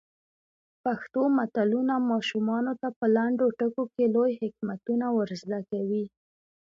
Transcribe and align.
پښتو 0.83 1.21
متلونه 1.37 1.95
ماشومانو 2.11 2.73
ته 2.81 2.87
په 2.97 3.05
لنډو 3.15 3.47
ټکو 3.59 3.83
کې 3.93 4.05
لوی 4.15 4.31
حکمتونه 4.41 5.05
ور 5.17 5.29
زده 5.41 5.59
کوي. 5.69 6.05